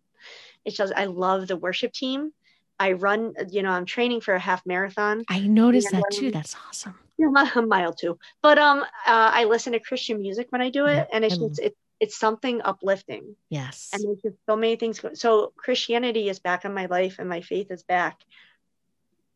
[0.66, 2.34] It's just I love the worship team.
[2.80, 5.24] I run, you know, I'm training for a half marathon.
[5.30, 6.32] I noticed that too.
[6.32, 6.98] That's awesome.
[7.36, 8.18] Yeah, a mile too.
[8.42, 11.38] But um, uh, I listen to Christian music when I do it, yeah, and it's
[11.38, 13.36] just it, it's something uplifting.
[13.50, 13.92] Yes.
[13.94, 15.02] And there's just so many things.
[15.14, 18.20] So Christianity is back in my life, and my faith is back.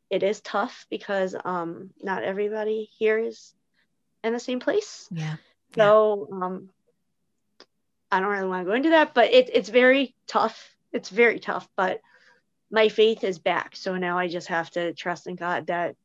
[0.10, 3.54] It is tough because um, not everybody here is
[4.24, 5.08] in the same place.
[5.12, 5.36] Yeah.
[5.76, 6.70] So um,
[8.12, 10.76] I don't really want to go into that, but it, it's very tough.
[10.94, 12.02] It's very tough, but
[12.72, 13.76] my faith is back.
[13.76, 15.96] So now I just have to trust in God that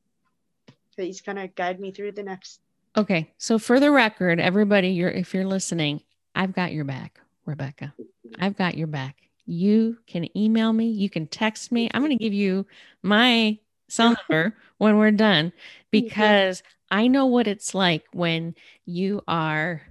[0.97, 2.61] He's gonna guide me through the next.
[2.97, 3.33] Okay.
[3.39, 6.03] So for the record, everybody, you're if you're listening,
[6.35, 7.95] I've got your back, Rebecca.
[8.39, 9.17] I've got your back.
[9.47, 10.87] You can email me.
[10.87, 11.91] You can text me.
[11.93, 12.67] I'm going to give you
[13.03, 15.53] my cell number when we're done
[15.91, 19.83] because I know what it's like when you are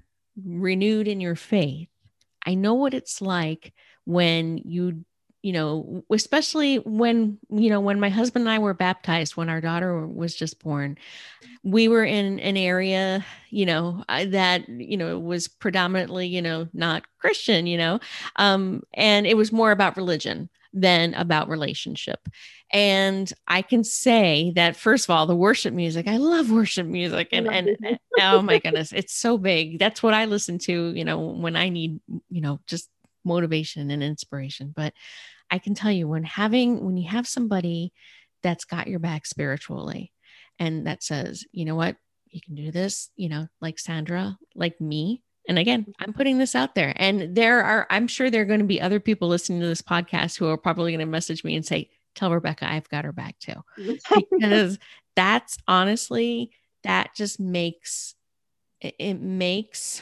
[0.44, 1.90] renewed in your faith.
[2.46, 3.74] I know what it's like
[4.06, 5.04] when you
[5.42, 9.62] you know especially when you know when my husband and I were baptized when our
[9.62, 10.98] daughter was just born
[11.64, 17.04] we were in an area you know that you know was predominantly you know not
[17.20, 18.00] christian you know
[18.38, 22.28] um and it was more about religion than about relationship.
[22.72, 27.30] And I can say that first of all, the worship music, I love worship music.
[27.32, 29.80] And, and, and oh my goodness, it's so big.
[29.80, 32.00] That's what I listen to, you know, when I need,
[32.30, 32.90] you know, just
[33.24, 34.74] motivation and inspiration.
[34.76, 34.94] But
[35.50, 37.94] I can tell you when having, when you have somebody
[38.44, 40.12] that's got your back spiritually
[40.60, 41.96] and that says, you know what,
[42.30, 45.92] you can do this, you know, like Sandra, like me, and again, mm-hmm.
[46.00, 46.94] I'm putting this out there.
[46.96, 49.82] And there are, I'm sure there are going to be other people listening to this
[49.82, 53.14] podcast who are probably going to message me and say, Tell Rebecca I've got her
[53.14, 53.56] back too.
[54.32, 54.78] because
[55.16, 56.52] that's honestly,
[56.84, 58.16] that just makes
[58.82, 60.02] it makes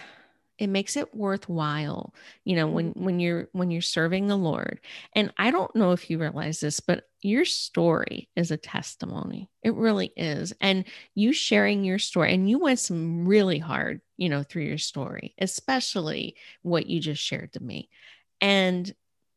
[0.59, 3.03] it makes it worthwhile you know when mm-hmm.
[3.05, 4.79] when you're when you're serving the lord.
[5.15, 9.49] And i don't know if you realize this but your story is a testimony.
[9.61, 10.53] It really is.
[10.61, 14.77] And you sharing your story and you went some really hard you know through your
[14.77, 17.89] story especially what you just shared to me.
[18.41, 18.93] And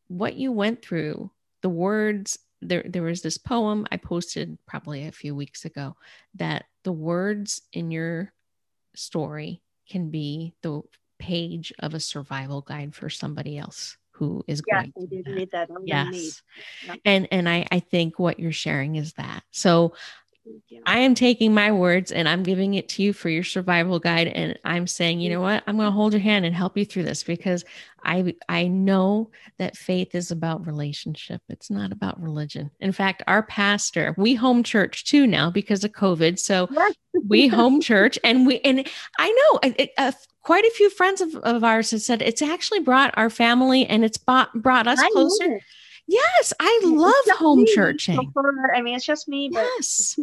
[0.07, 1.31] what you went through
[1.61, 5.95] the words there there was this poem i posted probably a few weeks ago
[6.35, 8.31] that the words in your
[8.95, 10.81] story can be the
[11.23, 15.07] page of a survival guide for somebody else who is yes, going.
[15.07, 15.69] Did read that.
[15.85, 16.41] yes,
[17.05, 19.43] and and I I think what you're sharing is that.
[19.51, 19.93] So
[20.85, 24.27] I am taking my words and I'm giving it to you for your survival guide.
[24.27, 25.63] And I'm saying, you know what?
[25.67, 27.63] I'm going to hold your hand and help you through this because
[28.03, 31.41] I I know that faith is about relationship.
[31.47, 32.71] It's not about religion.
[32.81, 36.37] In fact, our pastor, we home church too now because of COVID.
[36.39, 36.67] So
[37.27, 41.35] we home church and we and I know it, uh, quite a few friends of,
[41.35, 45.59] of ours have said it's actually brought our family and it's bought, brought us closer.
[46.07, 47.73] Yes, I love home me.
[47.73, 48.33] churching.
[48.75, 50.19] I mean, it's just me, but yes.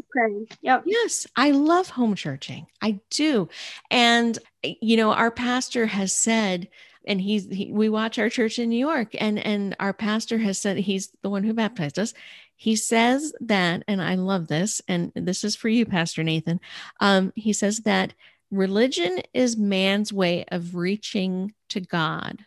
[0.61, 0.85] Yep.
[0.87, 2.67] Yes, I love home churching.
[2.83, 3.49] I do.
[3.91, 6.69] And, you know, our pastor has said,
[7.07, 10.59] and he's he, we watch our church in New York, and and our pastor has
[10.59, 12.13] said he's the one who baptized us.
[12.57, 16.61] He says that, and I love this, and this is for you, Pastor Nathan.
[17.01, 18.13] Um, he says that
[18.51, 22.45] religion is man's way of reaching to God,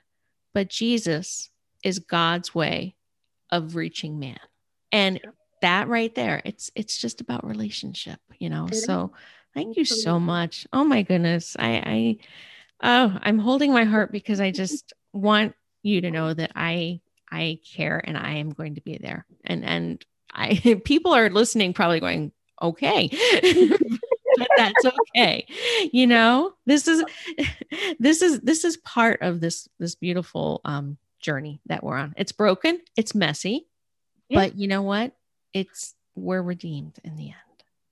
[0.53, 1.49] but Jesus
[1.83, 2.95] is God's way
[3.53, 4.39] of reaching man.
[4.91, 5.21] And
[5.61, 8.67] that right there, it's it's just about relationship, you know.
[8.71, 9.13] So
[9.53, 10.67] thank you so much.
[10.73, 11.55] Oh my goodness.
[11.57, 12.17] I
[12.81, 16.99] I oh, I'm holding my heart because I just want you to know that I
[17.31, 19.25] I care and I am going to be there.
[19.45, 23.09] And and I people are listening probably going, okay.
[24.37, 25.45] but that's okay.
[25.91, 27.03] You know, this is
[27.99, 32.13] this is this is part of this this beautiful um journey that we're on.
[32.17, 33.67] It's broken, it's messy,
[34.29, 34.39] yeah.
[34.39, 35.13] but you know what?
[35.53, 37.35] It's we're redeemed in the end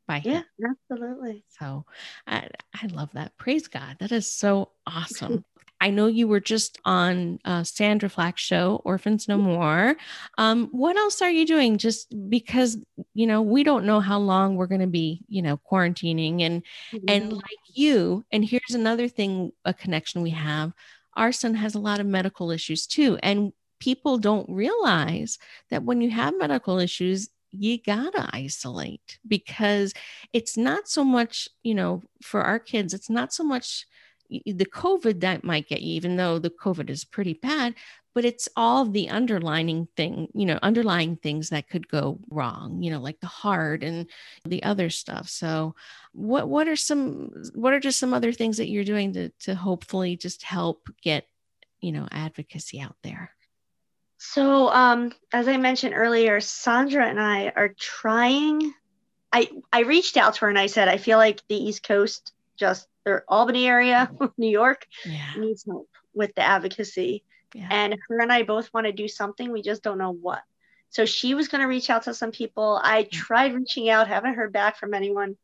[0.08, 0.78] by yeah, him.
[0.92, 1.44] absolutely.
[1.60, 1.86] So
[2.28, 3.38] I I love that.
[3.38, 3.98] Praise God.
[4.00, 5.46] That is so awesome.
[5.82, 9.96] I know you were just on uh, Sandra Flack's show, Orphans No More.
[10.38, 11.80] Um, what else are you doing?
[11.80, 12.78] Just because
[13.16, 16.64] you know we don't know how long we're going to be, you know, quarantining, and
[16.94, 17.06] mm-hmm.
[17.08, 18.24] and like you.
[18.32, 20.72] And here's another thing, a connection we have
[21.16, 23.18] our son has a lot of medical issues too.
[23.22, 25.38] And people don't realize
[25.70, 29.94] that when you have medical issues, you gotta isolate because
[30.32, 33.86] it's not so much, you know, for our kids, it's not so much
[34.30, 37.76] the COVID that might get you, even though the COVID is pretty bad,
[38.14, 42.92] but it's all the underlining thing, you know, underlying things that could go wrong, you
[42.92, 44.08] know, like the heart and
[44.46, 45.30] the other stuff.
[45.30, 45.76] So
[46.12, 49.56] what what are some what are just some other things that you're doing to to
[49.56, 51.26] hopefully just help get,
[51.80, 53.32] you know, advocacy out there?
[54.18, 58.74] So um as I mentioned earlier, Sandra and I are trying
[59.32, 62.34] I I reached out to her and I said I feel like the East Coast
[62.58, 65.34] just the Albany area, New York, yeah.
[65.38, 67.24] needs help with the advocacy.
[67.54, 67.68] Yeah.
[67.70, 69.52] And her and I both want to do something.
[69.52, 70.42] We just don't know what.
[70.90, 72.80] So she was going to reach out to some people.
[72.84, 75.38] I tried reaching out, haven't heard back from anyone.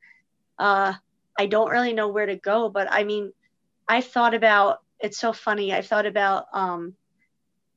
[0.60, 0.94] Uh,
[1.40, 3.32] I don't really know where to go, but I mean,
[3.88, 5.74] I thought about it's so funny.
[5.74, 6.96] I thought about um,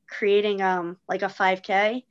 [0.07, 2.03] creating um, like a 5K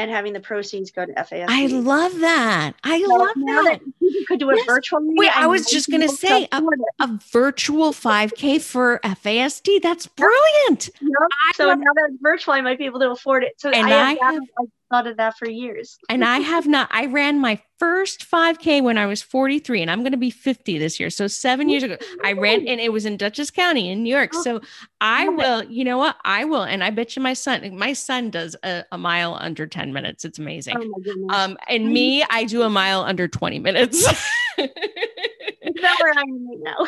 [0.00, 1.46] and having the proceeds go to FASD.
[1.48, 2.72] I love that.
[2.82, 3.80] I so love that.
[3.80, 3.80] that.
[4.00, 4.66] You could do it yes.
[4.66, 5.14] virtually.
[5.16, 6.62] Wait, I was just going to say a,
[7.00, 9.82] a, virtual 5K for FASD.
[9.82, 10.90] That's brilliant.
[11.00, 11.12] Yep.
[11.54, 13.60] So now that it's virtual, I might be able to afford it.
[13.60, 15.98] So and I, I have, have thought of that for years.
[16.08, 16.88] and I have not.
[16.90, 20.78] I ran my first 5K when I was 43, and I'm going to be 50
[20.78, 21.08] this year.
[21.08, 24.34] So seven years ago, I ran, and it was in Dutchess County in New York.
[24.34, 24.60] So
[25.00, 25.64] I will.
[25.64, 26.16] You know what?
[26.24, 27.76] I will, and I bet you my son.
[27.76, 30.24] My son does a, a mile under 10 minutes.
[30.24, 30.76] It's amazing.
[30.78, 34.06] Oh um, and me, I do a mile under 20 minutes.
[34.56, 36.86] That's where I am right now.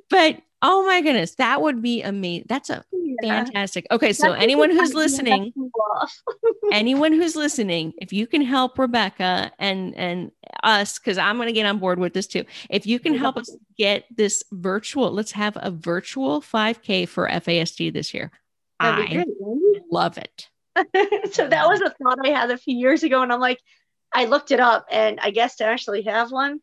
[0.10, 2.46] but oh my goodness, that would be amazing.
[2.48, 3.44] That's a Yeah.
[3.44, 3.86] Fantastic.
[3.90, 5.52] Okay, so That's anyone who's I'm listening,
[6.72, 11.52] anyone who's listening, if you can help Rebecca and and us, because I'm going to
[11.52, 12.44] get on board with this too.
[12.70, 17.92] If you can help us get this virtual, let's have a virtual 5K for FASD
[17.92, 18.32] this year.
[18.80, 19.28] I great,
[19.90, 20.48] love it.
[21.32, 23.60] so that was a thought I had a few years ago, and I'm like,
[24.14, 26.60] I looked it up, and I guess to actually have one,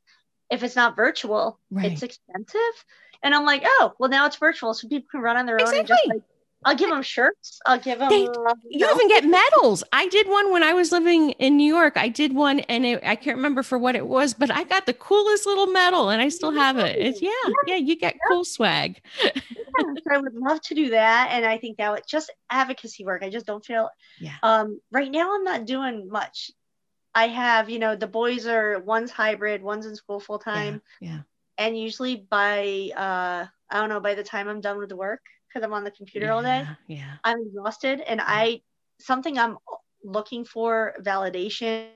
[0.49, 1.91] if it's not virtual, Right.
[1.91, 2.85] it's expensive.
[3.23, 5.73] And I'm like, oh, well, now it's virtual, so people can run on their own
[5.73, 5.97] Exactly.
[6.07, 6.21] like,
[6.63, 8.09] I'll give them shirts, I'll give them.
[8.09, 9.83] They- uh, You even get medals.
[9.91, 11.97] I did one when I was living in New York.
[11.97, 14.85] I did one and it, I can't remember for what it was, but I got
[14.85, 16.97] the coolest little medal and I still have it.
[16.99, 17.31] It's yeah,
[17.65, 19.01] yeah, you get cool swag.
[19.23, 19.31] yeah,
[20.11, 23.23] I would love to do that, and I think that would just advocacy work.
[23.23, 23.89] I just don't feel.
[24.19, 24.35] Yeah.
[24.43, 26.51] Um, right now, I'm not doing much.
[27.15, 30.81] I have, you know, the boys are one's hybrid, one's in school full time.
[30.99, 31.21] Yeah.
[31.57, 35.21] And usually by uh i don't know by the time i'm done with the work
[35.47, 36.33] because i'm on the computer yeah.
[36.33, 37.13] all day Yeah.
[37.23, 38.61] i'm exhausted and i
[38.99, 39.57] something i'm
[40.03, 41.89] looking for validation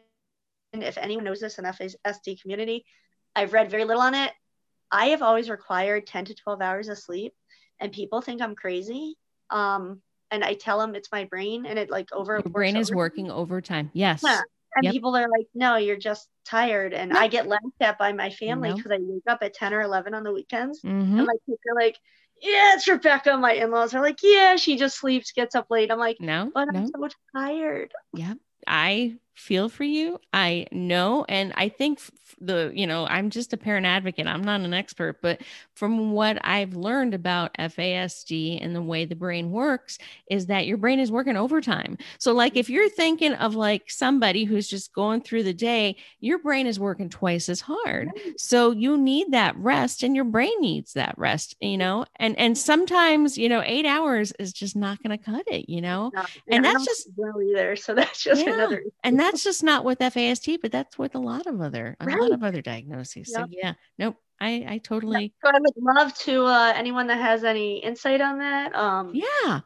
[0.73, 2.85] and if anyone knows this in FASD community
[3.35, 4.31] i've read very little on it
[4.91, 7.33] i have always required 10 to 12 hours of sleep
[7.79, 9.15] and people think i'm crazy
[9.49, 10.01] um
[10.31, 12.97] and i tell them it's my brain and it like over Your brain is works
[12.97, 13.91] working overtime.
[13.93, 14.21] Yes.
[14.23, 14.41] Yeah.
[14.75, 14.93] And Yep.
[14.93, 16.93] people are like, no, you're just tired.
[16.93, 17.19] And No.
[17.19, 18.75] I get laughed at by my family No.
[18.75, 20.81] because I wake up at 10 or 11 on the weekends.
[20.81, 21.17] Mhm.
[21.17, 21.97] And my kids are like,
[22.41, 23.37] yeah, it's Rebecca.
[23.37, 25.91] My in laws are like, yeah, she just sleeps, gets up late.
[25.91, 26.51] I'm like, No.
[26.53, 26.79] but no.
[26.79, 27.93] I'm so tired.
[28.13, 28.33] Yeah.
[28.67, 30.19] I feel for you.
[30.33, 31.25] I know.
[31.27, 31.99] And I think
[32.41, 34.27] the, you know, I'm just a parent advocate.
[34.27, 35.41] I'm not an expert, but
[35.75, 39.97] from what I've learned about FASD and the way the brain works
[40.29, 41.97] is that your brain is working overtime.
[42.17, 46.39] So, like, if you're thinking of like somebody who's just going through the day, your
[46.39, 48.09] brain is working twice as hard.
[48.37, 52.57] So you need that rest and your brain needs that rest, you know, and, and
[52.57, 56.11] sometimes, you know, eight hours is just not going to cut it, you know?
[56.13, 57.75] No, And that's just- well either.
[57.75, 58.53] So that's just Yeah.
[58.53, 58.83] another.
[59.03, 62.31] and that's just not with FASD, but that's with a lot of other a lot
[62.31, 63.31] of other diagnoses.
[63.33, 67.43] So yeah, nope, I I totally So I would love to uh, anyone that has
[67.43, 68.75] any insight on that.
[68.75, 69.61] Um, yeah.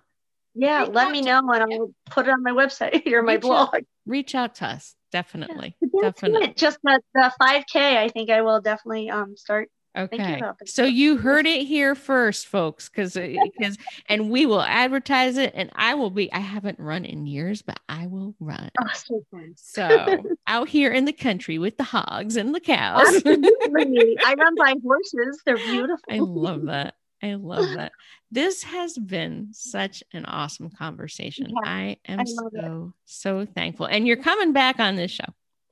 [0.55, 3.21] yeah, Reach let out me to- know and I'll put it on my website or
[3.23, 3.71] my Reach out.
[3.71, 3.83] blog.
[4.05, 6.49] Reach out to us definitely, that's definitely.
[6.49, 6.57] it.
[6.57, 9.69] Just the, the 5K, I think I will definitely um start.
[9.95, 10.67] You Okay, that.
[10.67, 13.77] so you heard it here first, folks, because uh, because
[14.07, 16.31] and we will advertise it, and I will be.
[16.31, 18.69] I haven't run in years, but I will run.
[18.81, 19.55] Oh, so.
[19.55, 23.21] So out here in the country with the hogs and the cows.
[23.25, 25.41] I run by horses.
[25.45, 25.99] They're beautiful.
[26.09, 26.95] I love that.
[27.21, 27.91] I love that.
[28.31, 31.49] This has been such an awesome conversation.
[31.49, 32.61] Yeah, I am I love it.
[32.63, 35.25] so so thankful, and you're coming back on this show,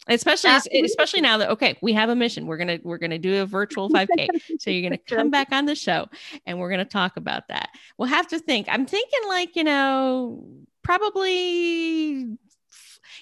[0.08, 0.86] especially Absolutely.
[0.86, 2.48] especially now that okay, we have a mission.
[2.48, 4.28] We're gonna we're gonna do a virtual 5K,
[4.60, 6.08] so you're gonna come back on the show,
[6.46, 7.70] and we're gonna talk about that.
[7.98, 8.68] We'll have to think.
[8.70, 10.46] I'm thinking like you know
[10.84, 12.38] probably.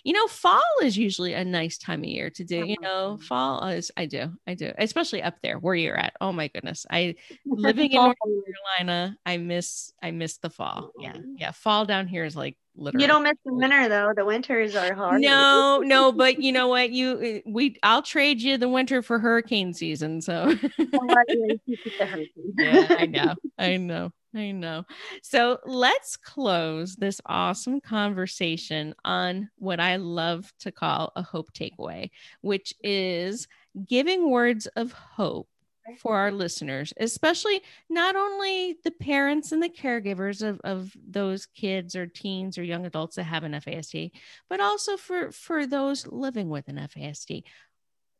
[0.04, 2.64] You know, fall is usually a nice time of year to do.
[2.64, 6.14] You know, fall is I do, I do, especially up there where you're at.
[6.22, 7.16] Oh my goodness, I
[7.46, 8.16] living in North
[8.78, 10.92] Carolina, I miss I miss the fall.
[11.00, 11.52] Yeah, yeah.
[11.52, 13.04] Fall down here is like literally.
[13.04, 14.14] You don't miss the winter though.
[14.16, 15.22] The winters are hard.
[15.22, 16.92] No, no, but you know what?
[16.92, 20.22] You uh, we I'll trade you the winter for hurricane season.
[20.22, 20.96] So yeah,
[22.90, 24.84] I know, I know, I know.
[25.22, 32.10] So let's close this awesome conversation on what I love to call a hope takeaway,
[32.42, 33.48] which is
[33.88, 35.48] giving words of hope
[35.98, 41.96] for our listeners, especially not only the parents and the caregivers of, of those kids
[41.96, 44.12] or teens or young adults that have an FASD,
[44.50, 47.44] but also for, for those living with an FASD.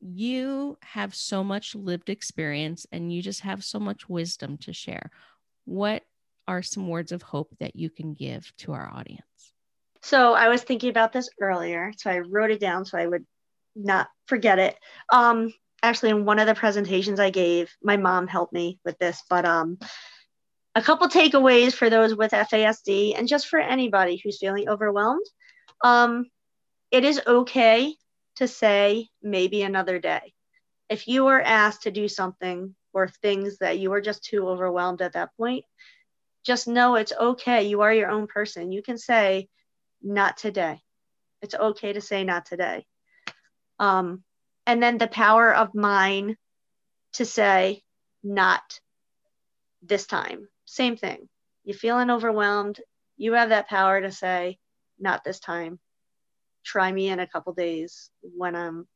[0.02, 5.10] You have so much lived experience and you just have so much wisdom to share.
[5.66, 6.04] What
[6.48, 9.22] are some words of hope that you can give to our audience?
[10.04, 13.26] So I was thinking about this earlier, so I wrote it down so I would
[13.76, 14.78] not forget it.
[15.12, 15.52] Um,
[15.86, 19.46] actually, in one of the presentations I gave, my mom helped me with this, but
[19.46, 19.78] um,
[20.76, 25.26] a couple takeaways for those with FASD and just for anybody who's feeling overwhelmed.
[25.84, 26.26] Um,
[26.92, 27.96] it is okay
[28.36, 30.34] to say maybe another day.
[30.90, 35.02] If you are asked to do something or things that you are just too overwhelmed
[35.02, 35.64] at that point,
[36.46, 37.64] just know it's okay.
[37.64, 38.72] You are your own person.
[38.72, 39.48] You can say,
[40.02, 40.82] not today.
[41.42, 42.86] It's okay to say not today.
[43.80, 44.24] Um,
[44.66, 46.38] and then the power of mine
[47.14, 47.82] to say
[48.24, 48.80] not
[49.82, 50.48] this time.
[50.66, 51.30] Same thing.
[51.64, 52.80] You feeling overwhelmed,
[53.18, 54.58] you have that power to say
[55.00, 55.80] not this time.
[56.64, 58.88] Try me in a couple days when I'm,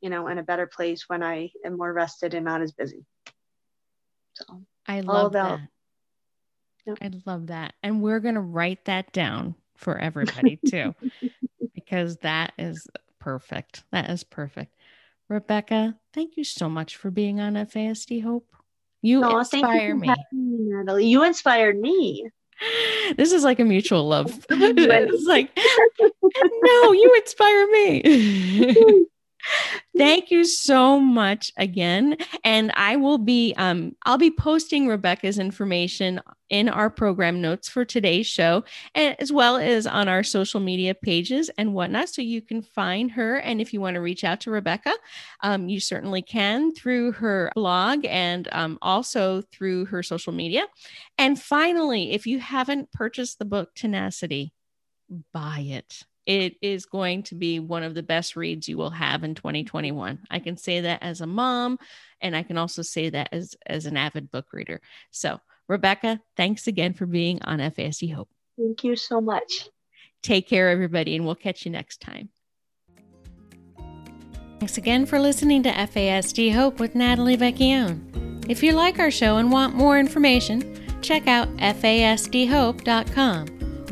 [0.00, 3.04] you know, in a better place when I am more rested and not as busy.
[4.34, 5.68] So I love about- that.
[6.86, 6.98] Yep.
[7.02, 7.74] I love that.
[7.82, 10.94] And we're going to write that down for everybody too,
[11.74, 12.86] because that is
[13.18, 13.84] perfect.
[13.92, 14.74] That is perfect.
[15.28, 18.46] Rebecca, thank you so much for being on FASD Hope.
[19.02, 20.08] You oh, inspire you me.
[20.08, 20.16] me.
[20.32, 21.06] Natalie.
[21.06, 22.28] You inspired me.
[23.16, 24.44] This is like a mutual love.
[24.50, 29.06] it's like, no, you inspire me.
[29.96, 32.16] Thank you so much again.
[32.44, 36.20] And I will be um I'll be posting Rebecca's information
[36.50, 41.50] in our program notes for today's show, as well as on our social media pages
[41.58, 42.08] and whatnot.
[42.08, 43.36] So you can find her.
[43.36, 44.94] And if you want to reach out to Rebecca,
[45.42, 50.66] um, you certainly can through her blog and um, also through her social media.
[51.18, 54.52] And finally, if you haven't purchased the book Tenacity,
[55.32, 59.24] buy it it is going to be one of the best reads you will have
[59.24, 60.18] in 2021.
[60.30, 61.78] I can say that as a mom,
[62.20, 64.82] and I can also say that as, as an avid book reader.
[65.10, 68.28] So, Rebecca, thanks again for being on FASD Hope.
[68.58, 69.70] Thank you so much.
[70.22, 72.28] Take care, everybody, and we'll catch you next time.
[74.60, 78.44] Thanks again for listening to FASD Hope with Natalie Vecchione.
[78.50, 82.78] If you like our show and want more information, check out fasdhope.com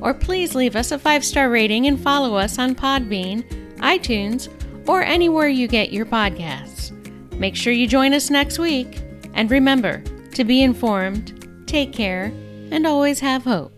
[0.00, 3.44] or please leave us a five star rating and follow us on Podbean,
[3.78, 4.48] iTunes,
[4.88, 6.92] or anywhere you get your podcasts.
[7.34, 9.02] Make sure you join us next week,
[9.34, 10.02] and remember
[10.34, 12.32] to be informed, take care,
[12.70, 13.75] and always have hope.